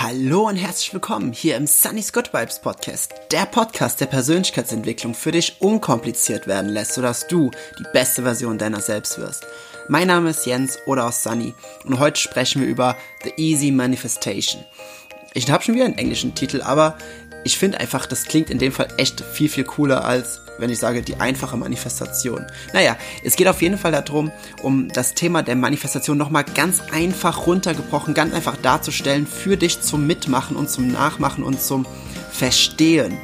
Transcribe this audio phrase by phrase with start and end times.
[0.00, 3.12] Hallo und herzlich willkommen hier im Sunny's Good Vibes Podcast.
[3.32, 8.80] Der Podcast, der Persönlichkeitsentwicklung für dich unkompliziert werden lässt, sodass du die beste Version deiner
[8.80, 9.44] selbst wirst.
[9.88, 11.52] Mein Name ist Jens oder aus Sunny
[11.84, 14.64] und heute sprechen wir über The Easy Manifestation.
[15.34, 16.96] Ich habe schon wieder einen englischen Titel, aber
[17.42, 20.78] ich finde einfach, das klingt in dem Fall echt viel, viel cooler als wenn ich
[20.78, 22.46] sage, die einfache Manifestation.
[22.72, 24.30] Naja, es geht auf jeden Fall darum,
[24.62, 30.06] um das Thema der Manifestation nochmal ganz einfach runtergebrochen, ganz einfach darzustellen für dich zum
[30.06, 31.86] Mitmachen und zum Nachmachen und zum
[32.30, 33.16] Verstehen.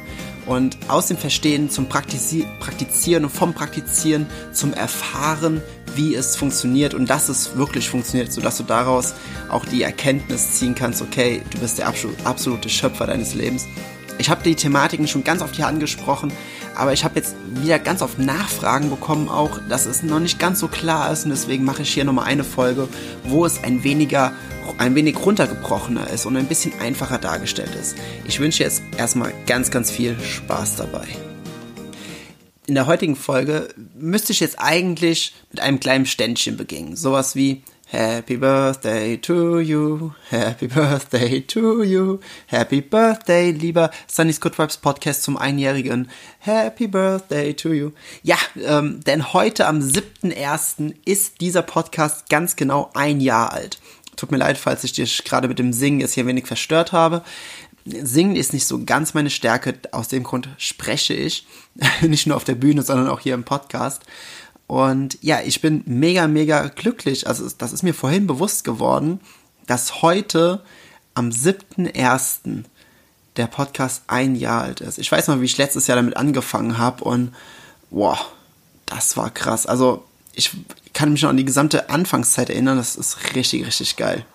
[0.45, 5.63] Und aus dem Verstehen zum Praktizi Praktizieren und vom Praktizieren zum Erfahren,
[5.95, 9.15] wie es funktioniert und dass es wirklich funktioniert, sodass du daraus
[9.49, 13.65] auch die Erkenntnis ziehen kannst, okay, du bist der absolute Schöpfer deines Lebens
[14.17, 16.31] ich habe die Thematiken schon ganz oft hier angesprochen,
[16.75, 20.59] aber ich habe jetzt wieder ganz oft Nachfragen bekommen auch, dass es noch nicht ganz
[20.59, 22.87] so klar ist und deswegen mache ich hier nochmal eine Folge,
[23.23, 24.33] wo es ein weniger,
[24.77, 27.95] ein wenig runtergebrochener ist und ein bisschen einfacher dargestellt ist.
[28.25, 31.07] Ich wünsche jetzt erstmal ganz, ganz viel Spaß dabei.
[32.67, 36.95] In der heutigen Folge müsste ich jetzt eigentlich mit einem kleinen Ständchen beginnen.
[36.95, 37.63] Sowas wie,
[37.97, 45.23] Happy Birthday to you, Happy Birthday to you, Happy Birthday, lieber Sunny's Good Vibes Podcast
[45.23, 46.09] zum Einjährigen.
[46.39, 47.91] Happy Birthday to you.
[48.21, 50.93] Ja, ähm, denn heute am 7.1.
[51.05, 53.79] ist dieser Podcast ganz genau ein Jahr alt.
[54.17, 57.23] Tut mir leid, falls ich dich gerade mit dem Singen jetzt hier wenig verstört habe.
[57.85, 61.47] Singen ist nicht so ganz meine Stärke, aus dem Grund spreche ich.
[62.01, 64.01] nicht nur auf der Bühne, sondern auch hier im Podcast.
[64.67, 67.27] Und ja, ich bin mega, mega glücklich.
[67.27, 69.19] Also das ist mir vorhin bewusst geworden,
[69.67, 70.61] dass heute
[71.13, 72.63] am 7.1.
[73.37, 74.97] der Podcast ein Jahr alt ist.
[74.97, 77.33] Ich weiß noch, wie ich letztes Jahr damit angefangen habe und
[77.91, 78.25] wow,
[78.85, 79.65] das war krass.
[79.65, 80.51] Also ich
[80.93, 82.77] kann mich noch an die gesamte Anfangszeit erinnern.
[82.77, 84.25] Das ist richtig, richtig geil.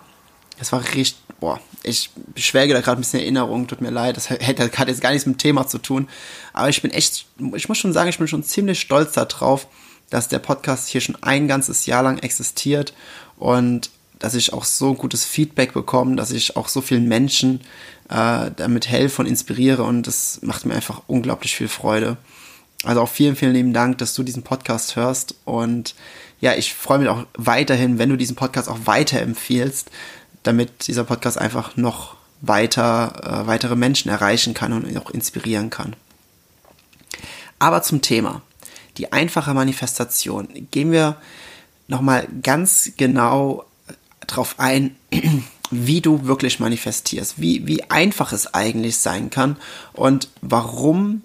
[0.58, 4.28] Das war richtig, boah, ich schwelge da gerade ein bisschen Erinnerung, tut mir leid, das
[4.28, 6.08] hat, hat jetzt gar nichts mit dem Thema zu tun.
[6.52, 9.66] Aber ich bin echt, ich muss schon sagen, ich bin schon ziemlich stolz darauf,
[10.10, 12.92] dass der Podcast hier schon ein ganzes Jahr lang existiert
[13.38, 17.60] und dass ich auch so gutes Feedback bekomme, dass ich auch so vielen Menschen
[18.10, 22.16] äh, damit helfe und inspiriere und das macht mir einfach unglaublich viel Freude.
[22.84, 25.94] Also auch vielen, vielen lieben Dank, dass du diesen Podcast hörst und
[26.40, 29.90] ja, ich freue mich auch weiterhin, wenn du diesen Podcast auch weiterempfiehlst,
[30.42, 35.94] damit dieser Podcast einfach noch weiter, äh, weitere Menschen erreichen kann und auch inspirieren kann.
[37.58, 38.40] Aber zum Thema
[39.00, 41.16] die einfache Manifestation, gehen wir
[41.88, 43.64] nochmal ganz genau
[44.26, 44.94] drauf ein,
[45.70, 49.56] wie du wirklich manifestierst, wie, wie einfach es eigentlich sein kann
[49.94, 51.22] und warum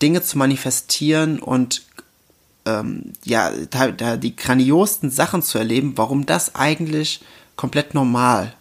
[0.00, 1.82] Dinge zu manifestieren und
[2.64, 7.20] ähm, da die grandiosten Sachen zu erleben, warum das eigentlich
[7.56, 8.54] komplett normal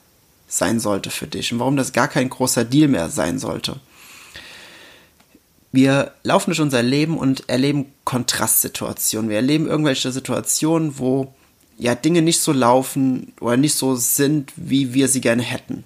[0.49, 3.79] sein sollte für dich und warum das gar kein großer Deal mehr sein sollte.
[5.71, 9.29] Wir laufen durch unser Leben und erleben Kontrastsituationen.
[9.29, 11.33] Wir erleben irgendwelche Situationen, wo
[11.77, 15.83] ja Dinge nicht so laufen oder nicht so sind, wie wir sie gerne hätten.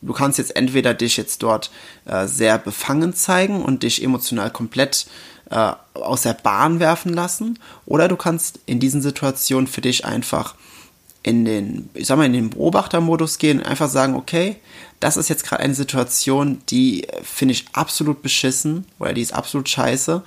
[0.00, 1.70] Du kannst jetzt entweder dich jetzt dort
[2.06, 5.06] äh, sehr befangen zeigen und dich emotional komplett
[5.50, 10.54] äh, aus der Bahn werfen lassen, oder du kannst in diesen Situationen für dich einfach
[11.22, 14.56] in den, ich sag mal, in den Beobachtermodus gehen einfach sagen, okay,
[15.00, 19.68] das ist jetzt gerade eine Situation, die finde ich absolut beschissen oder die ist absolut
[19.68, 20.22] scheiße.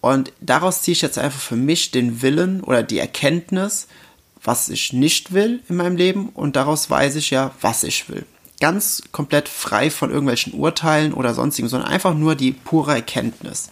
[0.00, 3.88] Und daraus ziehe ich jetzt einfach für mich den Willen oder die Erkenntnis,
[4.42, 8.24] was ich nicht will in meinem Leben und daraus weiß ich ja, was ich will.
[8.60, 13.70] Ganz komplett frei von irgendwelchen Urteilen oder sonstigen, sondern einfach nur die pure Erkenntnis.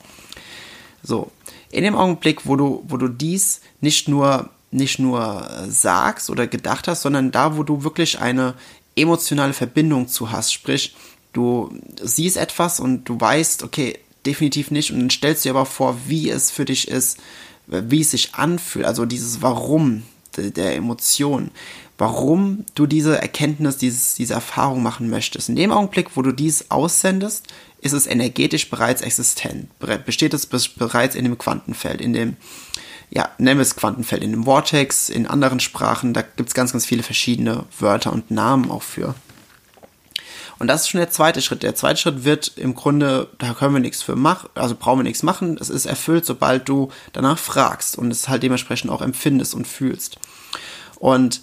[1.03, 1.31] So,
[1.71, 6.89] in dem Augenblick, wo du, wo du dies nicht nur nicht nur sagst oder gedacht
[6.89, 8.55] hast, sondern da, wo du wirklich eine
[8.97, 10.53] emotionale Verbindung zu hast.
[10.53, 10.97] Sprich,
[11.33, 14.91] du siehst etwas und du weißt, okay, definitiv nicht.
[14.91, 17.19] Und dann stellst du dir aber vor, wie es für dich ist,
[17.67, 18.85] wie es sich anfühlt.
[18.85, 20.03] Also dieses Warum
[20.37, 21.51] der Emotion.
[21.97, 25.49] Warum du diese Erkenntnis, dieses, diese Erfahrung machen möchtest.
[25.49, 27.47] In dem Augenblick, wo du dies aussendest,
[27.81, 29.69] ist es energetisch bereits existent.
[30.05, 32.37] Besteht es bereits in dem Quantenfeld, in dem
[33.15, 36.73] ja, nennen wir es Quantenfeld in dem Vortex, in anderen Sprachen, da gibt es ganz,
[36.73, 39.15] ganz viele verschiedene Wörter und Namen auch für.
[40.59, 41.63] Und das ist schon der zweite Schritt.
[41.63, 45.05] Der zweite Schritt wird im Grunde, da können wir nichts für machen, also brauchen wir
[45.05, 45.57] nichts machen.
[45.61, 50.19] Es ist erfüllt, sobald du danach fragst und es halt dementsprechend auch empfindest und fühlst.
[50.99, 51.41] Und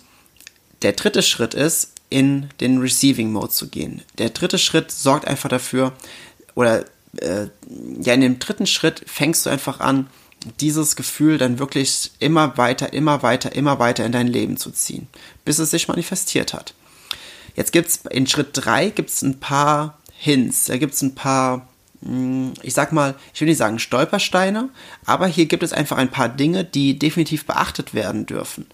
[0.82, 4.02] der dritte Schritt ist, in den Receiving Mode zu gehen.
[4.18, 5.94] Der dritte Schritt sorgt einfach dafür,
[6.56, 6.84] oder
[7.18, 7.48] äh,
[8.02, 10.08] ja, in dem dritten Schritt fängst du einfach an,
[10.60, 15.08] dieses Gefühl dann wirklich immer weiter, immer weiter, immer weiter in dein Leben zu ziehen,
[15.46, 16.74] bis es sich manifestiert hat.
[17.56, 21.68] Jetzt gibt es in Schritt 3 gibt's ein paar Hints, da gibt es ein paar,
[22.04, 24.70] hm, ich sag mal, ich will nicht sagen Stolpersteine,
[25.06, 28.68] aber hier gibt es einfach ein paar Dinge, die definitiv beachtet werden dürfen.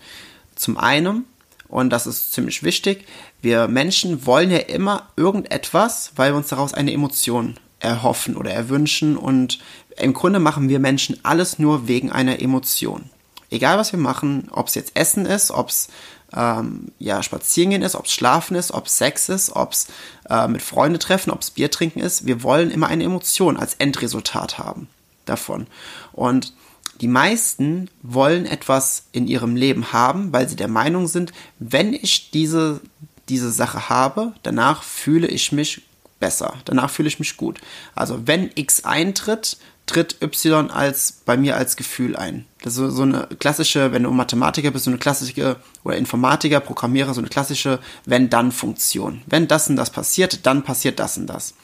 [0.55, 1.25] Zum einen,
[1.67, 3.05] und das ist ziemlich wichtig,
[3.41, 9.17] wir Menschen wollen ja immer irgendetwas, weil wir uns daraus eine Emotion erhoffen oder erwünschen
[9.17, 9.59] und
[9.97, 13.09] im Grunde machen wir Menschen alles nur wegen einer Emotion.
[13.49, 15.87] Egal was wir machen, ob es jetzt Essen ist, ob es
[16.33, 19.87] ähm, ja, Spazierengehen ist, ob es Schlafen ist, ob es Sex ist, ob es
[20.29, 23.75] äh, mit Freunden treffen, ob es Bier trinken ist, wir wollen immer eine Emotion als
[23.75, 24.89] Endresultat haben
[25.25, 25.67] davon.
[26.11, 26.53] Und
[26.99, 32.31] die meisten wollen etwas in ihrem Leben haben, weil sie der Meinung sind, wenn ich
[32.31, 32.81] diese,
[33.29, 35.83] diese Sache habe, danach fühle ich mich
[36.19, 37.61] besser, danach fühle ich mich gut.
[37.93, 39.57] Also wenn X eintritt,
[39.87, 42.45] tritt Y als bei mir als Gefühl ein.
[42.61, 47.13] Das ist so eine klassische, wenn du Mathematiker bist, so eine klassische, oder Informatiker, Programmierer,
[47.13, 49.21] so eine klassische Wenn-Dann-Funktion.
[49.25, 51.55] Wenn das und das passiert, dann passiert das und das.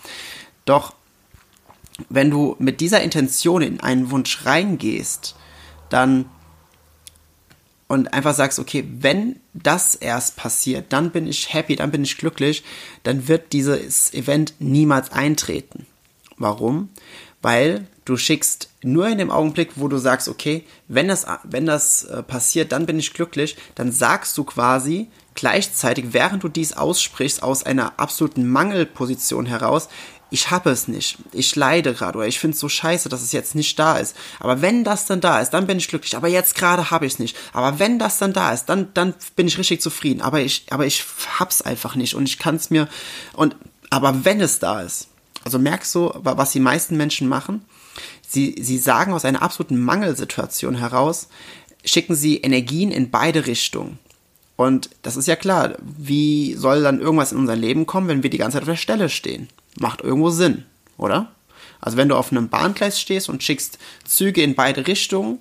[0.66, 0.94] Doch
[2.10, 5.36] wenn du mit dieser Intention in einen Wunsch reingehst,
[5.90, 6.26] dann
[7.88, 12.18] und einfach sagst, okay, wenn das erst passiert, dann bin ich happy, dann bin ich
[12.18, 12.64] glücklich,
[13.04, 15.86] dann wird dieses Event niemals eintreten.
[16.38, 16.90] Warum?
[17.44, 22.04] Weil du schickst nur in dem Augenblick, wo du sagst, okay, wenn das, wenn das
[22.04, 27.42] äh, passiert, dann bin ich glücklich, dann sagst du quasi gleichzeitig, während du dies aussprichst,
[27.42, 29.90] aus einer absoluten Mangelposition heraus,
[30.30, 33.34] ich habe es nicht, ich leide gerade oder ich finde es so scheiße, dass es
[33.34, 34.16] jetzt nicht da ist.
[34.40, 36.18] Aber wenn das dann da ist, dann bin ich glücklich.
[36.18, 37.38] Aber jetzt gerade habe ich es nicht.
[37.54, 40.22] Aber wenn das dann da ist, dann, dann bin ich richtig zufrieden.
[40.22, 41.06] Aber ich, aber ich
[41.38, 42.90] hab's einfach nicht und ich kann es mir
[43.34, 43.56] und
[43.92, 45.10] aber wenn es da ist,
[45.44, 47.64] also merkst du, was die meisten Menschen machen?
[48.34, 51.28] Sie, sie sagen aus einer absoluten Mangelsituation heraus,
[51.86, 54.00] schicken sie Energien in beide Richtungen.
[54.56, 58.32] Und das ist ja klar, wie soll dann irgendwas in unser Leben kommen, wenn wir
[58.32, 59.50] die ganze Zeit auf der Stelle stehen?
[59.80, 60.66] Macht irgendwo Sinn,
[60.98, 61.32] oder?
[61.80, 65.38] Also wenn du auf einem Bahngleis stehst und schickst Züge in beide Richtungen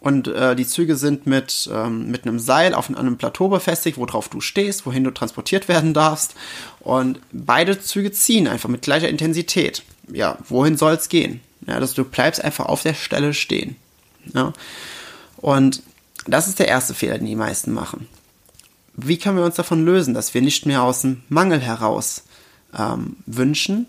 [0.00, 4.30] und äh, die Züge sind mit, ähm, mit einem Seil auf einem Plateau befestigt, worauf
[4.30, 6.34] du stehst, wohin du transportiert werden darfst
[6.80, 9.82] und beide Züge ziehen einfach mit gleicher Intensität.
[10.10, 11.42] Ja, wohin soll es gehen?
[11.66, 13.76] Ja, dass du bleibst einfach auf der Stelle stehen.
[14.34, 14.52] Ja?
[15.36, 15.82] Und
[16.26, 18.08] das ist der erste Fehler, den die meisten machen.
[18.94, 22.24] Wie können wir uns davon lösen, dass wir nicht mehr aus dem Mangel heraus
[22.76, 23.86] ähm, wünschen,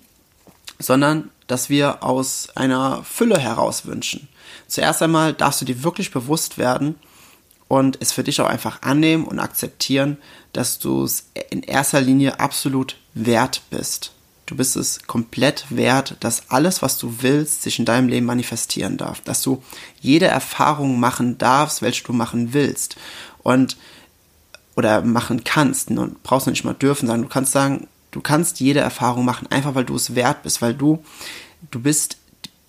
[0.80, 4.28] sondern dass wir aus einer Fülle heraus wünschen?
[4.68, 6.96] Zuerst einmal darfst du dir wirklich bewusst werden
[7.68, 10.18] und es für dich auch einfach annehmen und akzeptieren,
[10.54, 14.12] dass du es in erster Linie absolut wert bist.
[14.52, 18.98] Du bist es komplett wert, dass alles, was du willst, sich in deinem Leben manifestieren
[18.98, 19.22] darf.
[19.22, 19.64] Dass du
[20.02, 22.98] jede Erfahrung machen darfst, welche du machen willst.
[23.44, 23.78] Und
[24.76, 25.90] oder machen kannst.
[25.90, 27.22] Und brauchst du nicht mal dürfen sagen.
[27.22, 30.74] Du kannst sagen, du kannst jede Erfahrung machen, einfach weil du es wert bist, weil
[30.74, 31.02] du,
[31.72, 32.18] du bist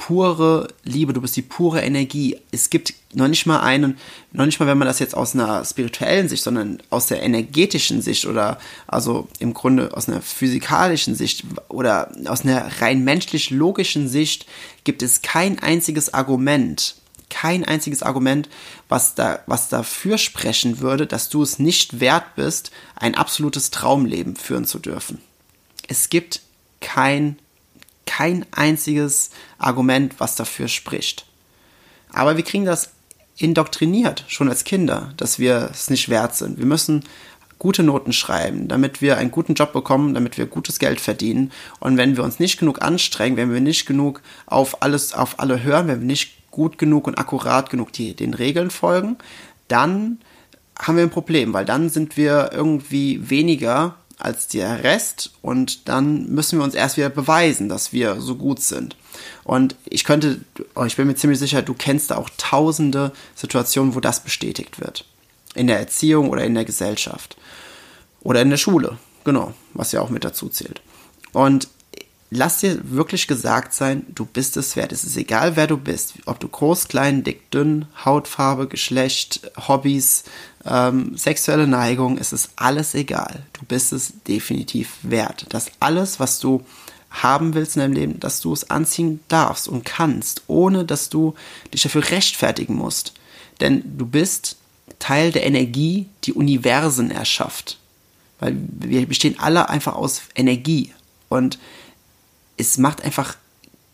[0.03, 2.37] pure Liebe, du bist die pure Energie.
[2.51, 3.99] Es gibt noch nicht mal einen,
[4.33, 8.03] noch nicht mal, wenn man das jetzt aus einer spirituellen Sicht, sondern aus der energetischen
[8.03, 8.59] Sicht oder
[8.89, 14.47] also im Grunde aus einer physikalischen Sicht oder aus einer rein menschlich-logischen Sicht
[14.83, 16.97] gibt es kein einziges Argument,
[17.31, 18.49] kein einziges Argument,
[18.89, 24.35] was da, was dafür sprechen würde, dass du es nicht wert bist, ein absolutes Traumleben
[24.35, 25.21] führen zu dürfen.
[25.87, 26.41] Es gibt
[26.81, 27.39] kein
[28.07, 31.27] kein einziges Argument, was dafür spricht.
[32.13, 32.91] Aber wir kriegen das
[33.37, 36.59] indoktriniert, schon als Kinder, dass wir es nicht wert sind.
[36.59, 37.05] Wir müssen
[37.59, 41.53] gute Noten schreiben, damit wir einen guten Job bekommen, damit wir gutes Geld verdienen.
[41.79, 45.63] Und wenn wir uns nicht genug anstrengen, wenn wir nicht genug auf alles, auf alle
[45.63, 49.17] hören, wenn wir nicht gut genug und akkurat genug die, den Regeln folgen,
[49.69, 50.19] dann
[50.79, 56.27] haben wir ein Problem, weil dann sind wir irgendwie weniger als der Rest und dann
[56.27, 58.97] müssen wir uns erst wieder beweisen, dass wir so gut sind.
[59.45, 60.41] Und ich könnte,
[60.75, 64.81] oh, ich bin mir ziemlich sicher, du kennst da auch tausende Situationen, wo das bestätigt
[64.81, 65.05] wird.
[65.55, 67.37] In der Erziehung oder in der Gesellschaft.
[68.21, 70.81] Oder in der Schule, genau, was ja auch mit dazu zählt.
[71.33, 71.69] Und
[72.33, 74.93] lass dir wirklich gesagt sein, du bist es wert.
[74.93, 76.15] Es ist egal, wer du bist.
[76.25, 80.25] Ob du groß, klein, dick, dünn, Hautfarbe, Geschlecht, Hobbys,
[80.65, 83.43] ähm, sexuelle Neigung, es ist alles egal.
[83.53, 85.47] Du bist es definitiv wert.
[85.51, 86.65] Dass alles, was du
[87.11, 91.35] haben willst in deinem Leben, dass du es anziehen darfst und kannst, ohne dass du
[91.73, 93.13] dich dafür rechtfertigen musst.
[93.61, 94.57] Denn du bist
[94.99, 97.79] Teil der Energie, die Universen erschafft.
[98.39, 100.93] Weil wir bestehen alle einfach aus Energie.
[101.29, 101.59] Und
[102.57, 103.37] es macht einfach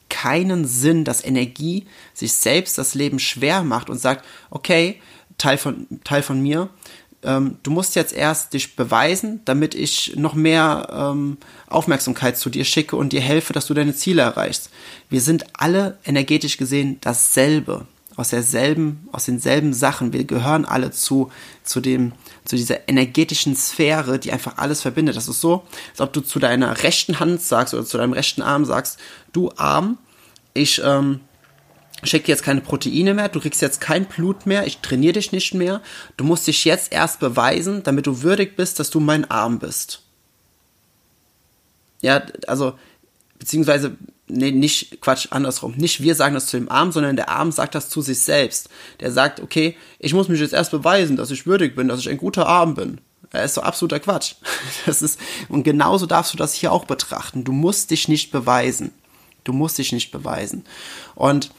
[0.09, 5.01] keinen Sinn, dass Energie sich selbst das Leben schwer macht und sagt, okay,
[5.39, 6.69] Teil von, Teil von mir,
[7.23, 12.65] ähm, du musst jetzt erst dich beweisen, damit ich noch mehr ähm, Aufmerksamkeit zu dir
[12.65, 14.71] schicke und dir helfe, dass du deine Ziele erreichst.
[15.11, 20.13] Wir sind alle energetisch gesehen dasselbe, aus derselben, aus denselben Sachen.
[20.13, 21.31] Wir gehören alle zu,
[21.65, 22.13] zu dem,
[22.45, 25.17] zu dieser energetischen Sphäre, die einfach alles verbindet.
[25.17, 28.43] Das ist so, als ob du zu deiner rechten Hand sagst oder zu deinem rechten
[28.43, 28.99] Arm sagst,
[29.33, 29.99] du Arm,
[30.55, 31.21] ich, ähm,
[32.05, 35.55] schicke jetzt keine Proteine mehr, du kriegst jetzt kein Blut mehr, ich trainiere dich nicht
[35.55, 35.83] mehr.
[36.17, 40.03] Du musst dich jetzt erst beweisen, damit du würdig bist, dass du mein Arm bist.
[42.01, 42.79] Ja, also,
[43.39, 43.97] beziehungsweise,
[44.29, 45.75] nee, nicht, Quatsch, andersrum.
[45.77, 48.69] Nicht wir sagen das zu dem Arm, sondern der Arm sagt das zu sich selbst.
[49.01, 52.09] Der sagt, okay, ich muss mich jetzt erst beweisen, dass ich würdig bin, dass ich
[52.09, 53.01] ein guter Arm bin.
[53.31, 54.35] Das ist so absoluter Quatsch.
[54.87, 57.45] Das ist, und genauso darfst du das hier auch betrachten.
[57.45, 58.93] Du musst dich nicht beweisen.
[59.45, 60.65] Du musst dich nicht beweisen.
[61.15, 61.51] Und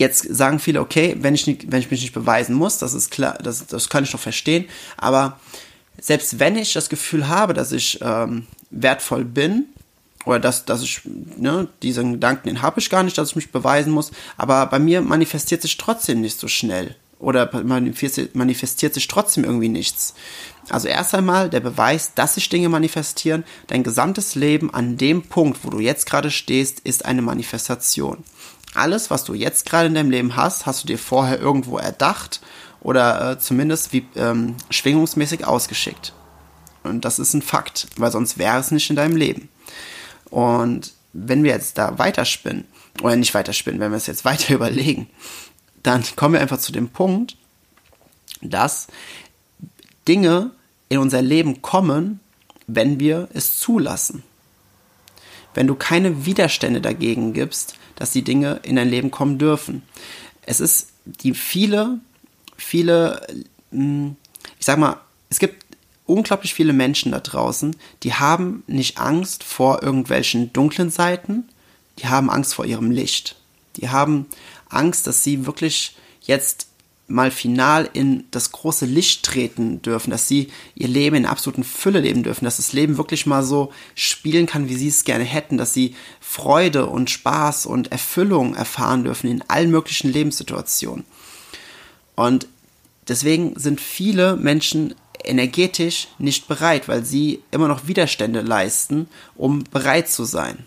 [0.00, 3.10] Jetzt sagen viele, okay, wenn ich, nicht, wenn ich mich nicht beweisen muss, das ist
[3.10, 4.64] klar, das, das kann ich doch verstehen,
[4.96, 5.38] aber
[6.00, 9.66] selbst wenn ich das Gefühl habe, dass ich ähm, wertvoll bin,
[10.24, 13.52] oder dass, dass ich, ne, diesen Gedanken, den habe ich gar nicht, dass ich mich
[13.52, 16.96] beweisen muss, aber bei mir manifestiert sich trotzdem nicht so schnell.
[17.18, 20.14] Oder manifestiert sich trotzdem irgendwie nichts.
[20.70, 23.44] Also erst einmal der Beweis, dass sich Dinge manifestieren.
[23.66, 28.24] Dein gesamtes Leben an dem Punkt, wo du jetzt gerade stehst, ist eine Manifestation
[28.74, 32.40] alles, was du jetzt gerade in deinem Leben hast, hast du dir vorher irgendwo erdacht
[32.80, 36.12] oder äh, zumindest wie ähm, schwingungsmäßig ausgeschickt.
[36.82, 39.48] Und das ist ein Fakt, weil sonst wäre es nicht in deinem Leben.
[40.30, 42.66] Und wenn wir jetzt da weiterspinnen,
[43.02, 45.08] oder nicht weiterspinnen, wenn wir es jetzt weiter überlegen,
[45.82, 47.36] dann kommen wir einfach zu dem Punkt,
[48.42, 48.86] dass
[50.06, 50.50] Dinge
[50.88, 52.20] in unser Leben kommen,
[52.66, 54.22] wenn wir es zulassen.
[55.54, 59.82] Wenn du keine Widerstände dagegen gibst, dass die Dinge in dein Leben kommen dürfen.
[60.40, 62.00] Es ist die viele,
[62.56, 63.20] viele,
[63.70, 64.16] hm,
[64.58, 64.96] ich sag mal,
[65.28, 65.66] es gibt
[66.06, 71.44] unglaublich viele Menschen da draußen, die haben nicht Angst vor irgendwelchen dunklen Seiten,
[71.98, 73.36] die haben Angst vor ihrem Licht.
[73.76, 74.26] Die haben
[74.70, 76.68] Angst, dass sie wirklich jetzt
[77.10, 82.00] mal final in das große Licht treten dürfen, dass sie ihr Leben in absoluten Fülle
[82.00, 85.58] leben dürfen, dass das Leben wirklich mal so spielen kann, wie sie es gerne hätten,
[85.58, 91.04] dass sie Freude und Spaß und Erfüllung erfahren dürfen in allen möglichen Lebenssituationen.
[92.14, 92.46] Und
[93.08, 100.08] deswegen sind viele Menschen energetisch nicht bereit, weil sie immer noch Widerstände leisten, um bereit
[100.08, 100.64] zu sein.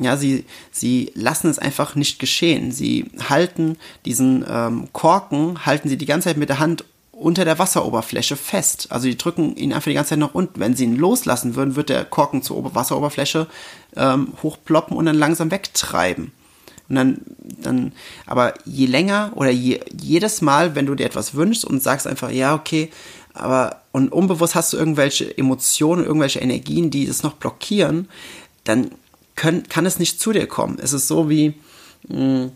[0.00, 2.72] Ja, sie, sie lassen es einfach nicht geschehen.
[2.72, 7.58] Sie halten diesen ähm, Korken, halten sie die ganze Zeit mit der Hand unter der
[7.58, 8.88] Wasseroberfläche fest.
[8.90, 10.58] Also die drücken ihn einfach die ganze Zeit nach unten.
[10.58, 13.46] Wenn sie ihn loslassen würden, wird der Korken zur Wasseroberfläche
[13.96, 16.32] ähm, hochploppen und dann langsam wegtreiben.
[16.88, 17.92] Und dann, dann,
[18.26, 22.30] aber je länger oder je, jedes Mal, wenn du dir etwas wünschst und sagst einfach,
[22.30, 22.90] ja, okay,
[23.34, 28.08] aber und unbewusst hast du irgendwelche Emotionen, irgendwelche Energien, die das noch blockieren,
[28.64, 28.90] dann
[29.36, 30.78] können, kann es nicht zu dir kommen.
[30.80, 31.54] Es ist so wie,
[32.08, 32.52] mh, hm,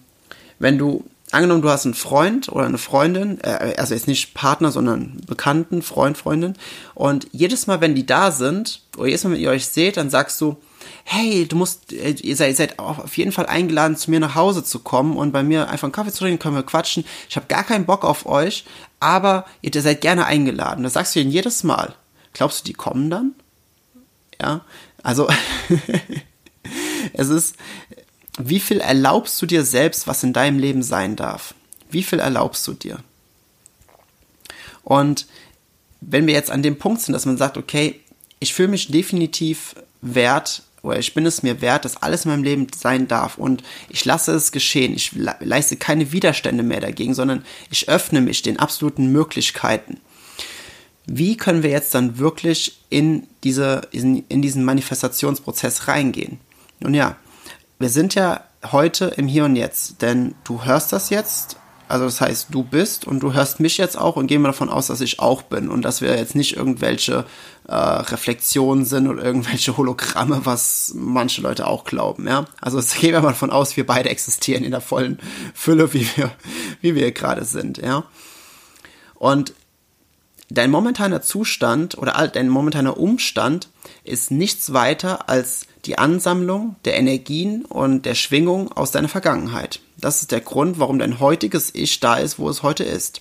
[0.59, 4.71] wenn du, angenommen, du hast einen Freund oder eine Freundin, äh, also jetzt nicht Partner,
[4.71, 6.54] sondern Bekannten, Freund, Freundin,
[6.95, 10.11] und jedes Mal, wenn die da sind, oder jedes Mal, wenn ihr euch seht, dann
[10.11, 10.56] sagst du,
[11.04, 14.35] hey, du musst, äh, ihr seid, ihr seid auf jeden Fall eingeladen, zu mir nach
[14.35, 17.04] Hause zu kommen und bei mir einfach einen Kaffee zu trinken, können wir quatschen.
[17.28, 18.64] Ich habe gar keinen Bock auf euch,
[19.00, 20.85] aber ihr seid gerne eingeladen.
[20.85, 21.95] Das sagst du ihnen jedes Mal.
[22.33, 23.35] Glaubst du, die kommen dann?
[24.40, 24.62] Ja,
[25.02, 25.28] also
[27.16, 27.56] Es ist,
[28.38, 31.54] wie viel erlaubst du dir selbst, was in deinem Leben sein darf?
[31.90, 32.99] Wie viel erlaubst du dir?
[34.85, 35.26] Und
[36.00, 38.00] wenn wir jetzt an dem Punkt sind, dass man sagt, okay,
[38.38, 42.44] ich fühle mich definitiv wert oder ich bin es mir wert, dass alles in meinem
[42.44, 44.94] Leben sein darf und ich lasse es geschehen.
[44.94, 49.99] Ich leiste keine Widerstände mehr dagegen, sondern ich öffne mich den absoluten Möglichkeiten.
[51.06, 56.38] Wie können wir jetzt dann wirklich in, diese, in, in diesen Manifestationsprozess reingehen?
[56.80, 57.16] Nun ja,
[57.78, 58.42] wir sind ja
[58.73, 61.56] heute im Hier und Jetzt, denn du hörst das jetzt,
[61.88, 64.71] also das heißt, du bist und du hörst mich jetzt auch und gehen wir davon
[64.71, 67.25] aus, dass ich auch bin und dass wir jetzt nicht irgendwelche
[67.68, 72.47] äh, Reflexionen sind oder irgendwelche Hologramme, was manche Leute auch glauben, ja.
[72.61, 75.21] Also gehen wir mal davon aus, wir beide existieren in der vollen
[75.54, 76.30] Fülle, wie wir,
[76.80, 78.04] wie wir gerade sind, ja.
[79.14, 79.54] Und
[80.50, 83.68] dein momentaner Zustand oder dein momentaner Umstand
[84.07, 89.81] ist nichts weiter als die Ansammlung der Energien und der Schwingung aus deiner Vergangenheit.
[89.97, 93.21] Das ist der Grund, warum dein heutiges Ich da ist, wo es heute ist.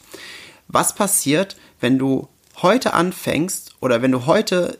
[0.67, 2.27] Was passiert, wenn du
[2.61, 4.77] heute anfängst oder wenn du heute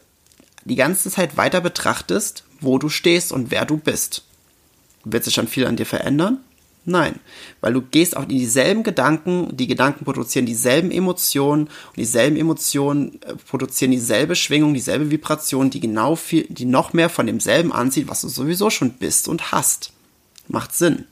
[0.63, 4.23] die ganze Zeit weiter betrachtest, wo du stehst und wer du bist?
[5.03, 6.39] Wird sich dann viel an dir verändern?
[6.87, 7.19] Nein,
[7.61, 13.19] weil du gehst auch in dieselben Gedanken, die Gedanken produzieren dieselben Emotionen und dieselben Emotionen
[13.23, 18.07] äh, produzieren dieselbe Schwingung, dieselbe Vibration, die genau viel, die noch mehr von demselben anzieht,
[18.07, 19.93] was du sowieso schon bist und hast.
[20.47, 21.05] Macht Sinn.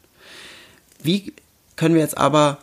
[1.02, 1.34] Wie
[1.76, 2.60] können wir jetzt aber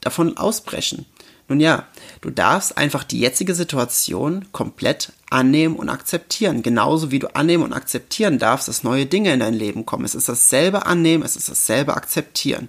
[0.00, 1.06] davon ausbrechen?
[1.48, 1.86] Nun ja,
[2.22, 6.62] du darfst einfach die jetzige Situation komplett annehmen und akzeptieren.
[6.62, 10.04] Genauso wie du annehmen und akzeptieren darfst, dass neue Dinge in dein Leben kommen.
[10.04, 12.68] Es ist dasselbe annehmen, es ist dasselbe akzeptieren.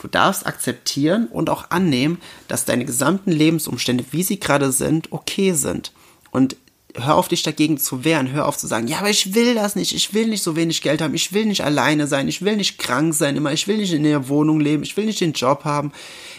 [0.00, 5.52] Du darfst akzeptieren und auch annehmen, dass deine gesamten Lebensumstände, wie sie gerade sind, okay
[5.52, 5.92] sind.
[6.30, 6.56] Und
[7.04, 9.76] hör auf dich dagegen zu wehren, hör auf zu sagen, ja, aber ich will das
[9.76, 12.56] nicht, ich will nicht so wenig Geld haben, ich will nicht alleine sein, ich will
[12.56, 15.32] nicht krank sein immer, ich will nicht in der Wohnung leben, ich will nicht den
[15.32, 15.92] Job haben.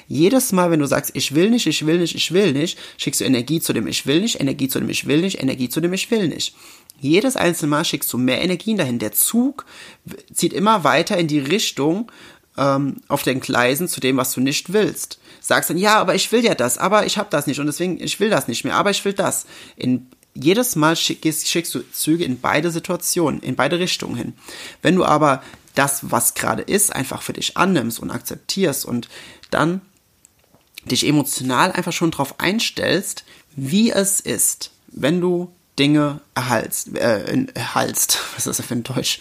[0.08, 3.22] Jedes Mal, wenn du sagst, ich will nicht, ich will nicht, ich will nicht, schickst
[3.22, 5.82] du Energie zu dem ich will nicht, Energie zu dem ich will nicht, Energie zu
[5.82, 6.56] dem ich will nicht.
[7.00, 9.00] Jedes einzelne Mal schickst du mehr Energien dahin.
[9.00, 9.66] Der Zug
[10.34, 12.12] zieht immer weiter in die Richtung
[12.58, 15.20] ähm, auf den Gleisen zu dem, was du nicht willst.
[15.40, 18.02] Sagst dann, ja, aber ich will ja das, aber ich habe das nicht und deswegen,
[18.04, 19.46] ich will das nicht mehr, aber ich will das.
[19.78, 24.34] In jedes Mal schickst, schickst du Züge in beide Situationen, in beide Richtungen hin.
[24.82, 25.44] Wenn du aber
[25.76, 29.10] das, was gerade ist, einfach für dich annimmst und akzeptierst und
[29.52, 29.82] dann
[30.86, 33.24] dich emotional einfach schon darauf einstellst,
[33.56, 39.20] wie es ist, wenn du Dinge erhaltst, äh, erhaltst, was ist das für ein Deutsch?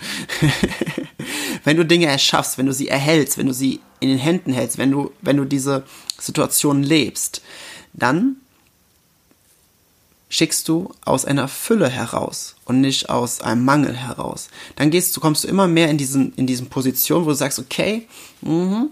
[1.65, 4.79] wenn du Dinge erschaffst, wenn du sie erhältst, wenn du sie in den Händen hältst,
[4.79, 5.85] wenn du, wenn du diese
[6.19, 7.43] Situation lebst,
[7.93, 8.37] dann
[10.29, 14.49] schickst du aus einer Fülle heraus und nicht aus einem Mangel heraus.
[14.77, 17.59] Dann gehst du, kommst du immer mehr in diesen, in diesen Position, wo du sagst,
[17.59, 18.07] okay,
[18.43, 18.87] mh,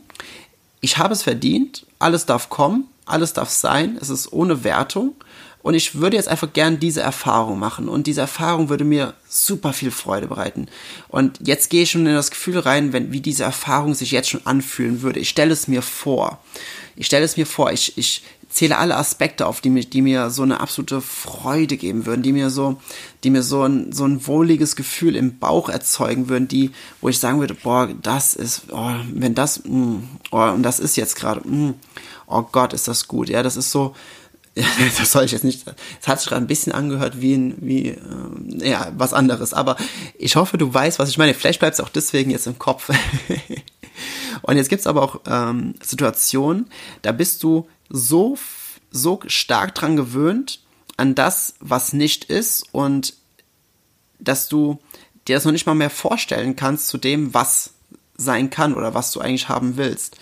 [0.80, 5.14] ich habe es verdient, alles darf kommen, alles darf sein, es ist ohne Wertung
[5.66, 9.72] und ich würde jetzt einfach gern diese Erfahrung machen und diese Erfahrung würde mir super
[9.72, 10.68] viel Freude bereiten.
[11.08, 14.28] Und jetzt gehe ich schon in das Gefühl rein, wenn, wie diese Erfahrung sich jetzt
[14.28, 15.18] schon anfühlen würde.
[15.18, 16.38] Ich stelle es mir vor.
[16.94, 18.22] Ich stelle es mir vor, ich, ich
[18.56, 22.32] zähle alle Aspekte auf, die mir, die mir so eine absolute Freude geben würden, die
[22.32, 22.80] mir so,
[23.22, 26.70] die mir so ein, so ein wohliges Gefühl im Bauch erzeugen würden, die,
[27.02, 29.96] wo ich sagen würde, boah, das ist, oh, wenn das, mm,
[30.30, 31.74] oh, und das ist jetzt gerade, mm,
[32.28, 33.94] oh Gott, ist das gut, ja, das ist so,
[34.54, 35.66] das soll ich jetzt nicht,
[36.00, 39.76] es hat sich gerade ein bisschen angehört wie ein, wie, äh, ja, was anderes, aber
[40.16, 42.90] ich hoffe, du weißt, was ich meine, vielleicht bleibt es auch deswegen jetzt im Kopf.
[44.42, 46.66] und jetzt gibt es aber auch ähm, Situationen,
[47.02, 48.38] da bist du so,
[48.90, 50.60] so stark dran gewöhnt
[50.96, 53.14] an das, was nicht ist und
[54.18, 54.78] dass du
[55.28, 57.74] dir das noch nicht mal mehr vorstellen kannst zu dem, was
[58.16, 60.16] sein kann oder was du eigentlich haben willst.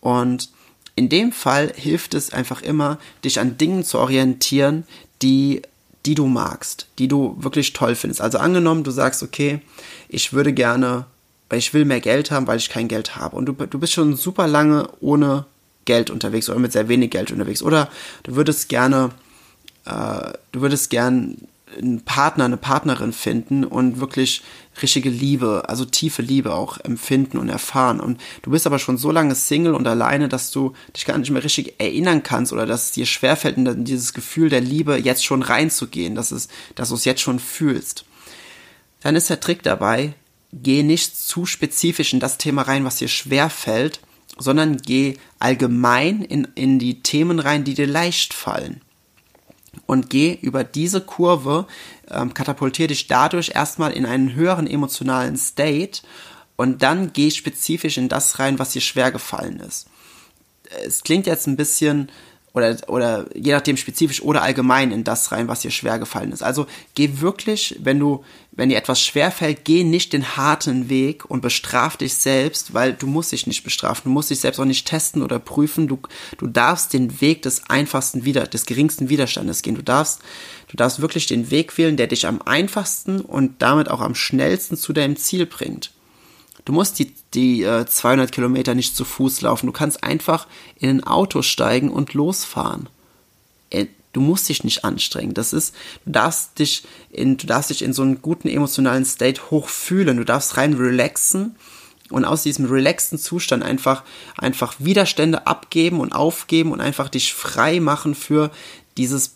[0.00, 0.50] Und
[0.96, 4.84] in dem Fall hilft es einfach immer, dich an Dingen zu orientieren,
[5.22, 5.62] die,
[6.04, 8.20] die du magst, die du wirklich toll findest.
[8.20, 9.60] Also angenommen, du sagst, okay,
[10.08, 11.06] ich würde gerne,
[11.50, 13.36] weil ich will mehr Geld haben, weil ich kein Geld habe.
[13.36, 15.44] Und du, du bist schon super lange ohne
[15.84, 17.62] Geld unterwegs oder mit sehr wenig Geld unterwegs.
[17.62, 17.90] Oder
[18.22, 19.10] du würdest gerne,
[19.84, 21.36] äh, du würdest gern
[21.76, 24.42] einen Partner, eine Partnerin finden und wirklich
[24.80, 27.98] richtige Liebe, also tiefe Liebe auch empfinden und erfahren.
[28.00, 31.30] Und du bist aber schon so lange Single und alleine, dass du dich gar nicht
[31.30, 35.24] mehr richtig erinnern kannst oder dass es dir schwerfällt, in dieses Gefühl der Liebe jetzt
[35.24, 38.04] schon reinzugehen, dass, es, dass du es jetzt schon fühlst.
[39.00, 40.14] Dann ist der Trick dabei,
[40.52, 44.00] geh nicht zu spezifisch in das Thema rein, was dir schwerfällt,
[44.38, 48.80] sondern geh allgemein in, in die Themen rein, die dir leicht fallen.
[49.86, 51.66] Und geh über diese Kurve,
[52.08, 56.02] ähm, katapultier dich dadurch erstmal in einen höheren emotionalen State
[56.56, 59.88] und dann geh spezifisch in das rein, was dir schwer gefallen ist.
[60.84, 62.10] Es klingt jetzt ein bisschen
[62.52, 66.42] oder, oder je nachdem spezifisch oder allgemein in das rein, was dir schwer gefallen ist.
[66.42, 71.30] Also geh wirklich, wenn du, wenn dir etwas schwer fällt, geh nicht den harten Weg
[71.30, 74.64] und bestraf dich selbst, weil du musst dich nicht bestrafen, du musst dich selbst auch
[74.64, 75.86] nicht testen oder prüfen.
[75.86, 76.00] Du,
[76.38, 79.76] du darfst den Weg des einfachsten Wider, des geringsten Widerstandes gehen.
[79.76, 80.20] Du darfst,
[80.68, 84.76] du darfst wirklich den Weg wählen, der dich am einfachsten und damit auch am schnellsten
[84.76, 85.92] zu deinem Ziel bringt.
[86.70, 89.66] Du musst die, die äh, 200 Kilometer nicht zu Fuß laufen.
[89.66, 90.46] Du kannst einfach
[90.78, 92.88] in ein Auto steigen und losfahren.
[93.70, 95.34] Äh, du musst dich nicht anstrengen.
[95.34, 99.50] Das ist, du darfst dich in, du darfst dich in so einen guten emotionalen State
[99.50, 100.18] hochfühlen.
[100.18, 101.56] Du darfst rein relaxen
[102.08, 104.04] und aus diesem relaxten Zustand einfach,
[104.38, 108.52] einfach Widerstände abgeben und aufgeben und einfach dich frei machen für
[108.96, 109.34] dieses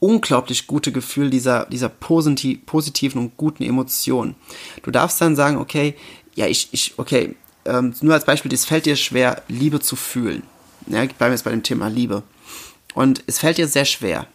[0.00, 4.34] unglaublich gute Gefühl dieser, dieser positiven und guten Emotionen.
[4.82, 5.94] Du darfst dann sagen, okay,
[6.34, 10.42] ja, ich, ich, okay, ähm, nur als Beispiel, es fällt dir schwer, Liebe zu fühlen.
[10.86, 12.22] Ja, bleiben wir jetzt bei dem Thema Liebe.
[12.94, 14.26] Und es fällt dir sehr schwer.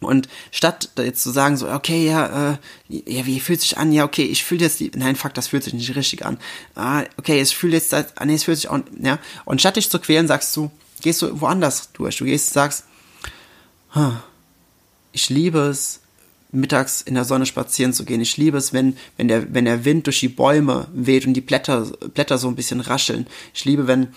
[0.00, 3.90] Und statt jetzt zu sagen, so, okay, ja, äh, ja, wie fühlt sich an?
[3.90, 6.38] Ja, okay, ich fühle jetzt, die, nein, fuck, das fühlt sich nicht richtig an.
[6.76, 9.18] Ah, okay, es fühlt jetzt, ah, nee, es fühlt sich auch, ja.
[9.44, 10.70] Und statt dich zu quälen, sagst du,
[11.02, 12.16] gehst du woanders durch.
[12.16, 12.84] Du gehst, sagst,
[13.94, 14.12] huh,
[15.10, 16.00] ich liebe es,
[16.50, 18.20] mittags in der Sonne spazieren zu gehen.
[18.20, 21.40] Ich liebe es, wenn, wenn der, wenn der Wind durch die Bäume weht und die
[21.40, 23.26] Blätter, Blätter so ein bisschen rascheln.
[23.52, 24.08] Ich liebe, wenn,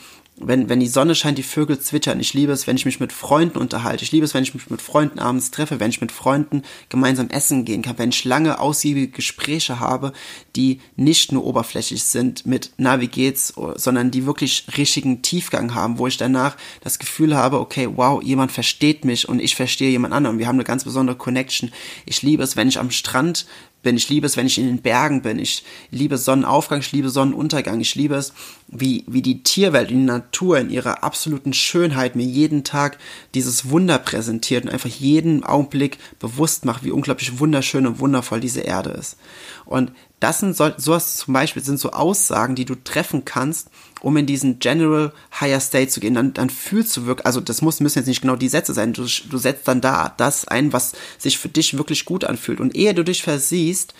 [0.47, 2.19] wenn, wenn die Sonne scheint, die Vögel zwitschern.
[2.19, 4.03] Ich liebe es, wenn ich mich mit Freunden unterhalte.
[4.03, 7.29] Ich liebe es, wenn ich mich mit Freunden abends treffe, wenn ich mit Freunden gemeinsam
[7.29, 10.13] essen gehen kann, wenn ich lange, ausgiebige Gespräche habe,
[10.55, 15.97] die nicht nur oberflächlich sind mit, na, wie geht's, sondern die wirklich richtigen Tiefgang haben,
[15.97, 20.13] wo ich danach das Gefühl habe, okay, wow, jemand versteht mich und ich verstehe jemand
[20.13, 20.39] anderen.
[20.39, 21.71] Wir haben eine ganz besondere Connection.
[22.05, 23.45] Ich liebe es, wenn ich am Strand
[23.81, 23.97] bin.
[23.97, 25.39] Ich liebe es, wenn ich in den Bergen bin.
[25.39, 27.79] Ich liebe Sonnenaufgang, ich liebe Sonnenuntergang.
[27.81, 28.33] Ich liebe es,
[28.67, 32.97] wie, wie die Tierwelt, die Natur in ihrer absoluten Schönheit mir jeden Tag
[33.33, 38.61] dieses Wunder präsentiert und einfach jeden Augenblick bewusst macht, wie unglaublich wunderschön und wundervoll diese
[38.61, 39.17] Erde ist.
[39.65, 43.69] Und das sind so, sowas zum Beispiel sind so Aussagen, die du treffen kannst,
[44.01, 46.15] um in diesen General Higher State zu gehen.
[46.15, 48.93] Dann, dann fühlst du wirklich, also das muss, müssen jetzt nicht genau die Sätze sein.
[48.93, 52.59] Du, du setzt dann da das ein, was sich für dich wirklich gut anfühlt.
[52.59, 53.93] Und ehe du dich versiehst,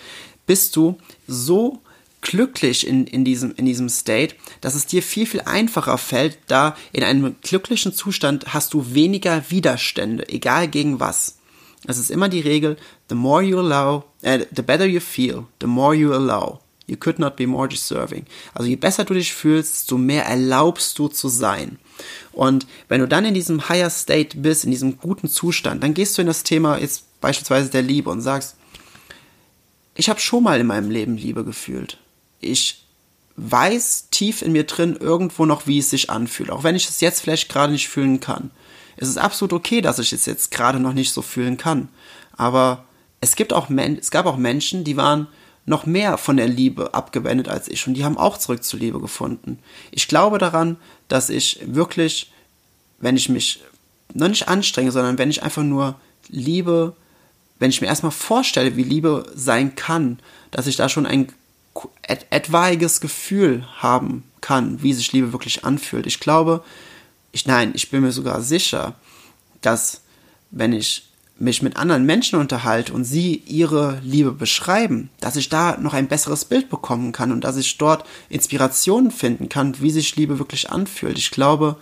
[0.46, 1.80] bist du so
[2.20, 6.76] glücklich in, in, diesem, in diesem State, dass es dir viel, viel einfacher fällt, da
[6.92, 11.38] in einem glücklichen Zustand hast du weniger Widerstände, egal gegen was.
[11.86, 12.76] Es ist immer die Regel,
[13.08, 16.61] the more you allow, äh, the better you feel, the more you allow.
[16.92, 18.26] You could not be more deserving.
[18.52, 21.78] Also je besser du dich fühlst, desto mehr erlaubst du zu sein.
[22.32, 26.18] Und wenn du dann in diesem higher state bist, in diesem guten Zustand, dann gehst
[26.18, 28.56] du in das Thema jetzt beispielsweise der Liebe und sagst,
[29.94, 31.96] ich habe schon mal in meinem Leben Liebe gefühlt.
[32.40, 32.84] Ich
[33.36, 37.00] weiß tief in mir drin irgendwo noch, wie es sich anfühlt, auch wenn ich es
[37.00, 38.50] jetzt vielleicht gerade nicht fühlen kann.
[38.98, 41.88] Es ist absolut okay, dass ich es jetzt gerade noch nicht so fühlen kann.
[42.36, 42.84] Aber
[43.22, 45.28] es gibt auch Men es gab auch Menschen, die waren
[45.64, 49.00] noch mehr von der Liebe abgewendet als ich und die haben auch zurück zur Liebe
[49.00, 49.58] gefunden.
[49.90, 50.76] Ich glaube daran,
[51.08, 52.32] dass ich wirklich,
[52.98, 53.60] wenn ich mich
[54.12, 55.94] noch nicht anstrenge, sondern wenn ich einfach nur
[56.28, 56.96] Liebe,
[57.58, 60.18] wenn ich mir erstmal vorstelle, wie Liebe sein kann,
[60.50, 61.32] dass ich da schon ein
[62.02, 66.06] et etwaiges Gefühl haben kann, wie sich Liebe wirklich anfühlt.
[66.06, 66.62] Ich glaube,
[67.30, 68.94] ich nein, ich bin mir sogar sicher,
[69.62, 70.02] dass
[70.50, 71.11] wenn ich
[71.42, 76.06] mich mit anderen Menschen unterhalte und sie ihre Liebe beschreiben, dass ich da noch ein
[76.06, 80.70] besseres Bild bekommen kann und dass ich dort Inspirationen finden kann, wie sich Liebe wirklich
[80.70, 81.18] anfühlt.
[81.18, 81.76] Ich glaube,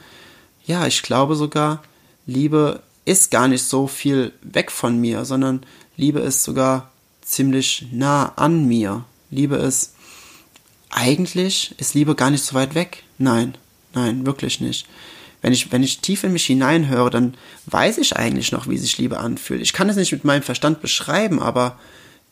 [0.64, 1.82] ja, ich glaube sogar,
[2.24, 5.62] Liebe ist gar nicht so viel weg von mir, sondern
[5.98, 9.04] Liebe ist sogar ziemlich nah an mir.
[9.30, 9.92] Liebe ist,
[10.88, 13.02] eigentlich ist Liebe gar nicht so weit weg.
[13.18, 13.58] Nein,
[13.92, 14.86] nein, wirklich nicht
[15.42, 17.34] wenn ich, wenn ich tief in mich hineinhöre, dann
[17.66, 19.62] weiß ich eigentlich noch, wie sich Liebe anfühlt.
[19.62, 21.78] Ich kann es nicht mit meinem Verstand beschreiben, aber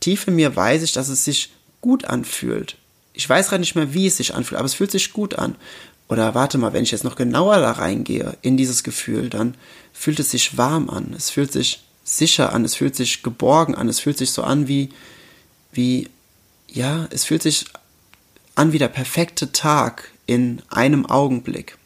[0.01, 2.77] tief in mir weiß ich, dass es sich gut anfühlt.
[3.15, 5.57] Ich weiß gerade nicht mehr, wie es sich anfühlt, aber es fühlt sich gut an.
[6.09, 9.55] Oder warte mal, wenn ich jetzt noch genauer da reingehe in dieses Gefühl, dann
[9.93, 13.89] fühlt es sich warm an, es fühlt sich sicher an, es fühlt sich geborgen an,
[13.89, 14.91] es fühlt sich so an wie,
[15.73, 16.09] wie,
[16.69, 17.67] ja, es fühlt sich
[18.55, 21.78] an wie der perfekte Tag in einem Augenblick.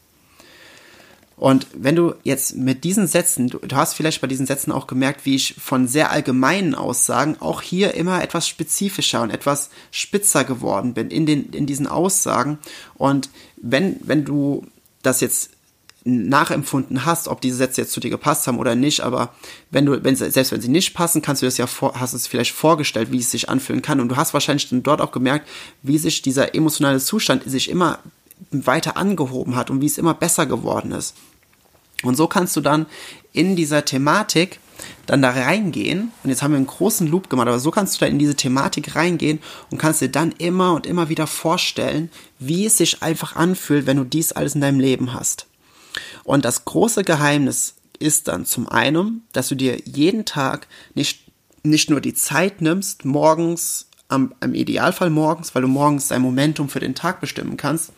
[1.43, 4.87] Und wenn du jetzt mit diesen Sätzen, du, du, hast vielleicht bei diesen Sätzen auch
[4.87, 10.45] gemerkt, wie ich von sehr allgemeinen Aussagen auch hier immer etwas spezifischer und etwas spitzer
[10.45, 12.59] geworden bin in, den, in diesen Aussagen.
[12.95, 14.65] Und wenn, wenn du
[15.01, 15.49] das jetzt
[16.05, 19.33] nachempfunden hast, ob diese Sätze jetzt zu dir gepasst haben oder nicht, aber
[19.69, 22.25] wenn du, wenn, selbst wenn sie nicht passen, kannst du das ja vor, hast es
[22.25, 23.99] vielleicht vorgestellt, wie es sich anfühlen kann.
[23.99, 25.49] Und du hast wahrscheinlich dann dort auch gemerkt,
[25.81, 27.99] wie sich dieser emotionale Zustand sich immer
[28.51, 31.15] weiter angehoben hat und wie es immer besser geworden ist.
[32.03, 32.85] Und so kannst du dann
[33.31, 34.59] in dieser Thematik
[35.05, 36.11] dann da reingehen.
[36.23, 38.35] Und jetzt haben wir einen großen Loop gemacht, aber so kannst du da in diese
[38.35, 39.39] Thematik reingehen
[39.69, 43.97] und kannst dir dann immer und immer wieder vorstellen, wie es sich einfach anfühlt, wenn
[43.97, 45.47] du dies alles in deinem Leben hast.
[46.23, 51.31] Und das große Geheimnis ist dann zum einen, dass du dir jeden Tag nicht,
[51.63, 56.69] nicht nur die Zeit nimmst, morgens, am, im Idealfall morgens, weil du morgens dein Momentum
[56.69, 57.91] für den Tag bestimmen kannst,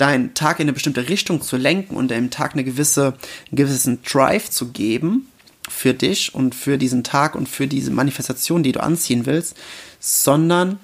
[0.00, 3.14] deinen Tag in eine bestimmte Richtung zu lenken und deinem Tag eine gewisse,
[3.48, 5.28] einen gewissen Drive zu geben
[5.68, 9.56] für dich und für diesen Tag und für diese Manifestation, die du anziehen willst,
[10.00, 10.80] sondern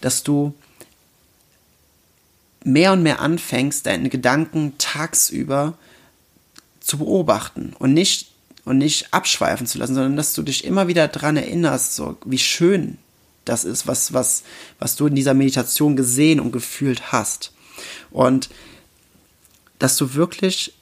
[0.00, 0.54] dass du
[2.64, 5.74] mehr und mehr anfängst, deine Gedanken tagsüber
[6.80, 8.30] zu beobachten und nicht
[8.64, 12.38] und nicht abschweifen zu lassen, sondern dass du dich immer wieder daran erinnerst, so wie
[12.38, 12.98] schön
[13.44, 14.44] das ist, was, was,
[14.78, 17.52] was du in dieser Meditation gesehen und gefühlt hast.
[18.10, 18.50] Und
[19.78, 20.74] dass du wirklich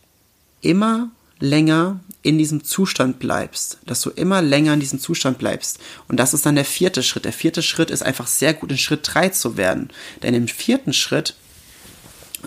[0.61, 5.79] immer länger in diesem Zustand bleibst, dass du immer länger in diesem Zustand bleibst.
[6.09, 7.25] Und das ist dann der vierte Schritt.
[7.25, 9.91] Der vierte Schritt ist einfach sehr gut in Schritt 3 zu werden.
[10.23, 11.37] Denn im vierten Schritt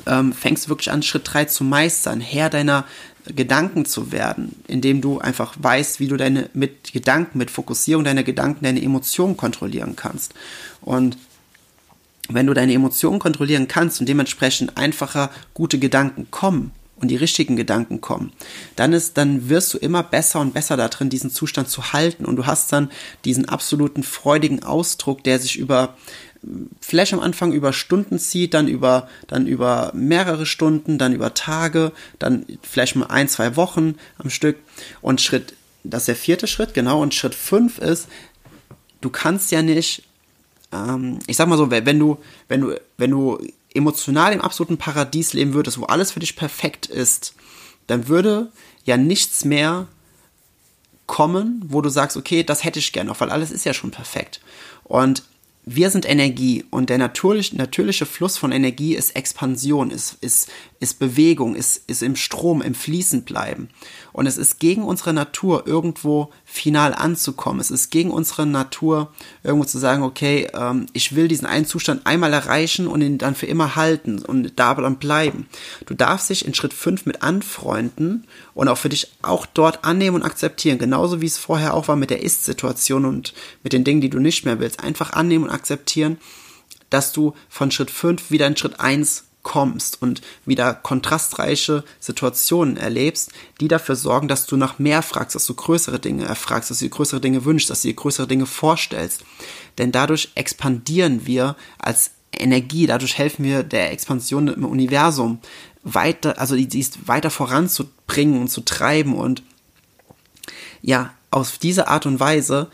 [0.05, 2.85] ähm, fängst du wirklich an, Schritt 3 zu meistern, Herr deiner
[3.25, 8.23] Gedanken zu werden, indem du einfach weißt, wie du deine mit Gedanken, mit Fokussierung deiner
[8.23, 10.33] Gedanken, deine Emotionen kontrollieren kannst.
[10.81, 11.17] Und
[12.33, 17.55] wenn du deine Emotionen kontrollieren kannst und dementsprechend einfacher gute Gedanken kommen und die richtigen
[17.55, 18.31] Gedanken kommen,
[18.75, 22.35] dann ist, dann wirst du immer besser und besser darin, diesen Zustand zu halten und
[22.35, 22.91] du hast dann
[23.25, 25.95] diesen absoluten freudigen Ausdruck, der sich über
[26.79, 31.91] vielleicht am Anfang über Stunden zieht, dann über, dann über mehrere Stunden, dann über Tage,
[32.19, 34.57] dann vielleicht mal ein, zwei Wochen am Stück.
[35.01, 37.01] Und Schritt, das ist der vierte Schritt, genau.
[37.01, 38.07] Und Schritt fünf ist,
[39.01, 40.03] du kannst ja nicht,
[40.71, 43.39] ähm, ich sag mal so, wenn du, wenn du, wenn du
[43.73, 47.33] emotional im absoluten Paradies leben würdest, wo alles für dich perfekt ist,
[47.87, 48.51] dann würde
[48.85, 49.87] ja nichts mehr
[51.07, 53.91] kommen, wo du sagst, okay, das hätte ich gerne noch, weil alles ist ja schon
[53.91, 54.39] perfekt.
[54.83, 55.23] Und
[55.65, 60.49] wir sind Energie und der natürlich, natürliche Fluss von Energie ist Expansion, ist, ist,
[60.81, 63.69] ist Bewegung, ist, ist im Strom, im Fließen bleiben.
[64.13, 67.61] Und es ist gegen unsere Natur, irgendwo final anzukommen.
[67.61, 69.13] Es ist gegen unsere Natur,
[69.43, 73.35] irgendwo zu sagen, okay, ähm, ich will diesen einen Zustand einmal erreichen und ihn dann
[73.35, 75.47] für immer halten und da dann bleiben.
[75.85, 80.15] Du darfst dich in Schritt 5 mit anfreunden und auch für dich auch dort annehmen
[80.15, 80.79] und akzeptieren.
[80.79, 84.19] Genauso wie es vorher auch war mit der Ist-Situation und mit den Dingen, die du
[84.19, 84.83] nicht mehr willst.
[84.83, 86.17] Einfach annehmen und akzeptieren,
[86.89, 93.31] dass du von Schritt 5 wieder in Schritt 1 kommst und wieder kontrastreiche Situationen erlebst,
[93.59, 96.85] die dafür sorgen, dass du nach mehr fragst, dass du größere Dinge erfragst, dass du
[96.85, 99.23] dir größere Dinge wünschst, dass du dir größere Dinge vorstellst.
[99.77, 105.39] Denn dadurch expandieren wir als Energie, dadurch helfen wir der Expansion im Universum
[105.83, 109.43] weiter, also die ist weiter voranzubringen und zu treiben und
[110.81, 112.69] ja, auf diese Art und Weise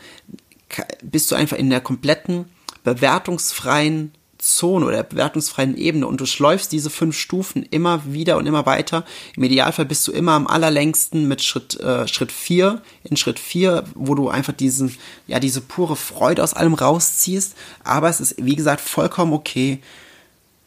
[1.02, 2.46] bist du einfach in der kompletten
[2.84, 8.66] bewertungsfreien Zone oder bewertungsfreien Ebene und du schläufst diese fünf Stufen immer wieder und immer
[8.66, 9.04] weiter.
[9.36, 13.84] Im Idealfall bist du immer am allerlängsten mit Schritt, äh, Schritt vier in Schritt vier,
[13.94, 14.96] wo du einfach diesen,
[15.26, 17.56] ja, diese pure Freude aus allem rausziehst.
[17.82, 19.80] Aber es ist, wie gesagt, vollkommen okay,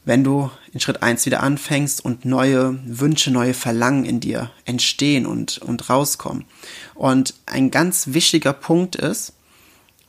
[0.03, 5.25] wenn du in Schritt eins wieder anfängst und neue Wünsche, neue Verlangen in dir entstehen
[5.25, 6.45] und, und rauskommen.
[6.95, 9.33] Und ein ganz wichtiger Punkt ist,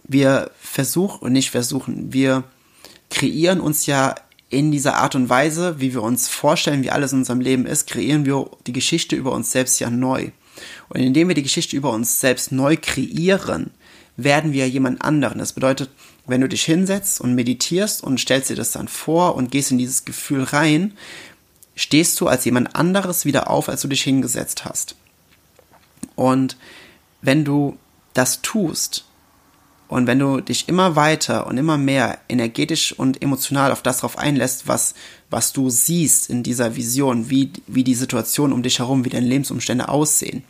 [0.05, 2.45] wir versuchen, und nicht versuchen, wir
[3.13, 4.15] kreieren uns ja
[4.49, 7.87] in dieser Art und Weise, wie wir uns vorstellen, wie alles in unserem Leben ist,
[7.87, 10.31] kreieren wir die Geschichte über uns selbst ja neu.
[10.89, 13.71] Und indem wir die Geschichte über uns selbst neu kreieren,
[14.17, 15.39] werden wir jemand anderen.
[15.39, 15.91] Das bedeutet,
[16.27, 19.79] wenn du dich hinsetzt und meditierst und stellst dir das dann vor und gehst in
[19.79, 20.93] dieses Gefühl rein,
[21.75, 24.97] stehst du als jemand anderes wieder auf, als du dich hingesetzt hast.
[26.15, 26.57] Und
[27.23, 27.79] wenn du
[28.13, 29.07] das tust,
[29.93, 34.17] und wenn du dich immer weiter und immer mehr energetisch und emotional auf das drauf
[34.17, 34.95] einlässt, was,
[35.29, 39.27] was du siehst in dieser Vision, wie, wie die Situation um dich herum, wie deine
[39.27, 40.45] Lebensumstände aussehen,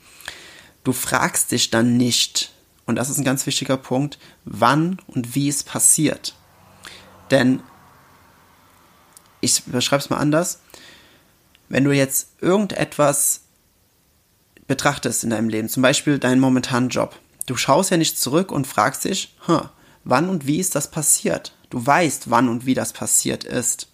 [0.84, 2.52] du fragst dich dann nicht,
[2.86, 6.36] und das ist ein ganz wichtiger Punkt, wann und wie es passiert.
[7.32, 7.64] Denn,
[9.40, 10.60] ich beschreibe es mal anders,
[11.68, 13.40] wenn du jetzt irgendetwas
[14.68, 17.18] betrachtest in deinem Leben, zum Beispiel deinen momentanen Job,
[17.52, 19.60] Du schaust ja nicht zurück und fragst dich, huh,
[20.04, 21.52] wann und wie ist das passiert?
[21.68, 23.88] Du weißt, wann und wie das passiert ist.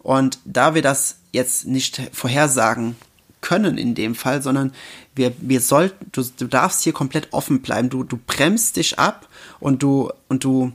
[0.00, 2.96] Und da wir das jetzt nicht vorhersagen
[3.40, 4.72] können in dem Fall, sondern
[5.14, 7.88] wir, wir sollten, du, du darfst hier komplett offen bleiben.
[7.88, 9.28] Du, du bremst dich ab
[9.60, 10.72] und du, und du,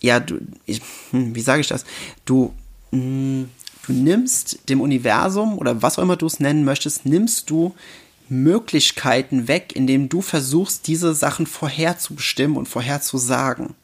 [0.00, 1.84] ja, du, ich, hm, wie sage ich das?
[2.24, 2.52] Du,
[2.90, 3.50] mh, hm,
[3.86, 7.76] du nimmst dem Universum oder was auch immer du es nennen möchtest, nimmst du
[8.28, 13.74] Möglichkeiten weg, indem du versuchst, diese Sachen vorherzubestimmen und vorherzusagen.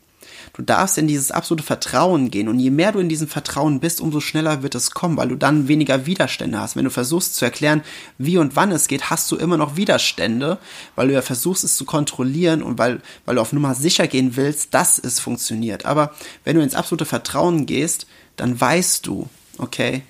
[0.52, 4.00] Du darfst in dieses absolute Vertrauen gehen und je mehr du in diesem Vertrauen bist,
[4.00, 6.76] umso schneller wird es kommen, weil du dann weniger Widerstände hast.
[6.76, 7.82] Wenn du versuchst zu erklären,
[8.18, 10.58] wie und wann es geht, hast du immer noch Widerstände,
[10.96, 14.36] weil du ja versuchst es zu kontrollieren und weil, weil du auf Nummer sicher gehen
[14.36, 15.86] willst, dass es funktioniert.
[15.86, 20.02] Aber wenn du ins absolute Vertrauen gehst, dann weißt du, okay,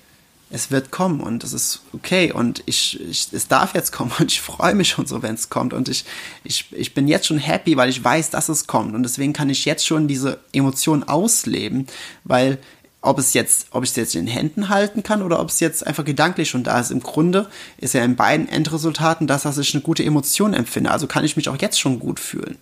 [0.51, 4.31] es wird kommen und es ist okay und ich, ich es darf jetzt kommen und
[4.31, 6.05] ich freue mich schon so, wenn es kommt und ich,
[6.43, 9.49] ich, ich bin jetzt schon happy, weil ich weiß, dass es kommt und deswegen kann
[9.49, 11.87] ich jetzt schon diese Emotion ausleben,
[12.23, 12.59] weil
[13.01, 15.59] ob es jetzt, ob ich es jetzt in den Händen halten kann oder ob es
[15.59, 16.91] jetzt einfach gedanklich schon da ist.
[16.91, 20.91] Im Grunde ist ja in beiden Endresultaten das, dass ich eine gute Emotion empfinde.
[20.91, 22.57] Also kann ich mich auch jetzt schon gut fühlen.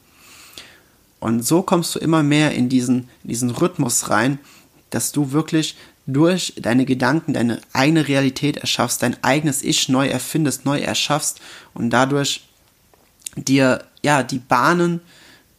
[1.19, 4.39] Und so kommst du immer mehr in diesen, in diesen Rhythmus rein,
[4.89, 5.75] dass du wirklich
[6.13, 11.39] durch deine Gedanken deine eigene Realität erschaffst, dein eigenes Ich neu erfindest, neu erschaffst
[11.74, 12.48] und dadurch
[13.36, 15.02] dir ja die Bahnen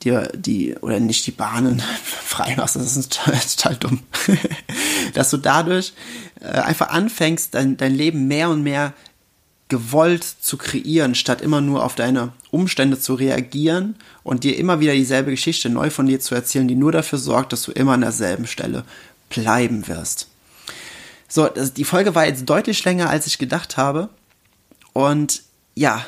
[0.02, 4.02] dir die, oder nicht die Bahnen frei machst, das ist total, total dumm,
[5.14, 5.92] dass du dadurch
[6.40, 8.94] äh, einfach anfängst, dein, dein Leben mehr und mehr
[9.68, 14.94] gewollt zu kreieren, statt immer nur auf deine Umstände zu reagieren und dir immer wieder
[14.94, 18.00] dieselbe Geschichte neu von dir zu erzählen, die nur dafür sorgt, dass du immer an
[18.00, 18.84] derselben Stelle
[19.28, 20.29] bleiben wirst.
[21.30, 24.10] So, das, die Folge war jetzt deutlich länger, als ich gedacht habe.
[24.92, 26.04] Und ja,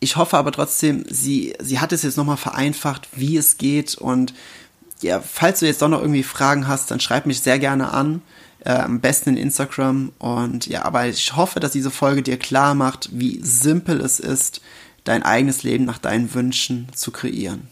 [0.00, 3.94] ich hoffe aber trotzdem, sie, sie hat es jetzt nochmal vereinfacht, wie es geht.
[3.94, 4.34] Und
[5.02, 8.22] ja, falls du jetzt doch noch irgendwie Fragen hast, dann schreib mich sehr gerne an.
[8.60, 10.12] Äh, am besten in Instagram.
[10.18, 14.62] Und ja, aber ich hoffe, dass diese Folge dir klar macht, wie simpel es ist,
[15.04, 17.68] dein eigenes Leben nach deinen Wünschen zu kreieren.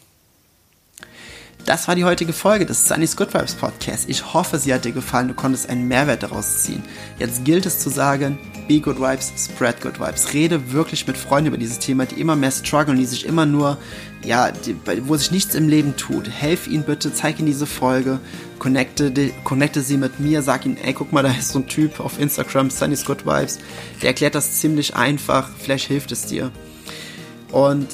[1.64, 4.08] Das war die heutige Folge des Sunny's Good Vibes Podcast.
[4.08, 5.28] Ich hoffe, sie hat dir gefallen.
[5.28, 6.82] Du konntest einen Mehrwert daraus ziehen.
[7.20, 10.32] Jetzt gilt es zu sagen, be good vibes, spread good vibes.
[10.32, 13.78] Rede wirklich mit Freunden über dieses Thema, die immer mehr strugglen, die sich immer nur,
[14.24, 14.74] ja, die,
[15.06, 16.28] wo sich nichts im Leben tut.
[16.28, 18.18] Helf ihnen bitte, zeig ihnen diese Folge,
[18.58, 19.12] connecte,
[19.44, 22.18] connecte sie mit mir, sag ihnen, ey, guck mal, da ist so ein Typ auf
[22.18, 23.60] Instagram, Sunny's Good Vibes.
[24.00, 25.48] Der erklärt das ziemlich einfach.
[25.60, 26.50] Vielleicht hilft es dir.
[27.52, 27.86] Und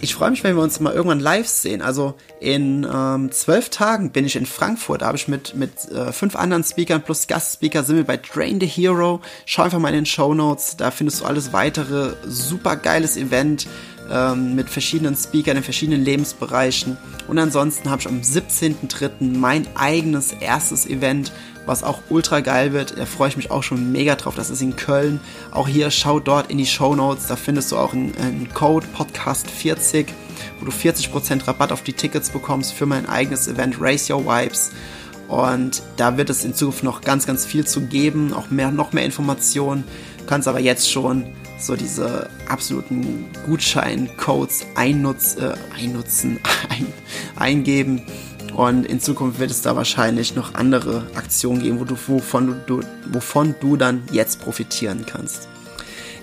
[0.00, 1.82] ich freue mich, wenn wir uns mal irgendwann live sehen.
[1.82, 5.02] Also in ähm, zwölf Tagen bin ich in Frankfurt.
[5.02, 8.60] Da habe ich mit, mit äh, fünf anderen Speakern plus Gastspeaker sind wir bei Drain
[8.60, 9.20] the Hero.
[9.44, 10.76] Schau einfach mal in den Show Notes.
[10.76, 12.14] Da findest du alles weitere.
[12.26, 13.66] Super geiles Event
[14.10, 16.96] ähm, mit verschiedenen Speakern in verschiedenen Lebensbereichen.
[17.28, 19.36] Und ansonsten habe ich am 17.03.
[19.36, 21.32] mein eigenes erstes Event
[21.66, 22.98] was auch ultra geil wird.
[22.98, 24.34] Da freue ich mich auch schon mega drauf.
[24.34, 25.20] Das ist in Köln.
[25.50, 27.26] Auch hier schau dort in die Show Notes.
[27.26, 30.06] Da findest du auch einen, einen Code Podcast 40,
[30.60, 34.70] wo du 40% Rabatt auf die Tickets bekommst für mein eigenes Event Race Your Vibes.
[35.28, 38.92] Und da wird es in Zukunft noch ganz, ganz viel zu geben, auch mehr, noch
[38.92, 39.84] mehr Informationen.
[40.18, 41.26] Du kannst aber jetzt schon
[41.58, 46.86] so diese absoluten Gutscheincodes einnutz, äh, einnutzen, ein,
[47.34, 48.02] eingeben
[48.54, 52.80] und in Zukunft wird es da wahrscheinlich noch andere Aktionen geben, wo du, wovon, du,
[53.10, 55.48] wovon du dann jetzt profitieren kannst.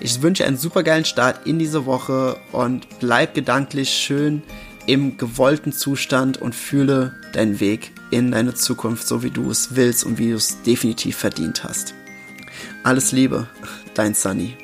[0.00, 4.42] Ich wünsche einen super geilen Start in diese Woche und bleib gedanklich schön
[4.86, 10.04] im gewollten Zustand und fühle deinen Weg in deine Zukunft, so wie du es willst
[10.04, 11.94] und wie du es definitiv verdient hast.
[12.82, 13.48] Alles Liebe,
[13.94, 14.56] dein Sunny.